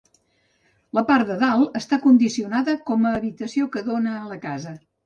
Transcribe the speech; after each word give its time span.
La 0.99 1.03
part 1.09 1.29
de 1.33 1.35
dalt, 1.45 1.77
està 1.81 2.01
condicionada 2.09 2.77
com 2.89 3.07
a 3.13 3.17
habitació 3.21 3.71
que 3.77 3.89
dóna 3.93 4.21
a 4.25 4.29
la 4.35 4.45
casa. 4.51 4.81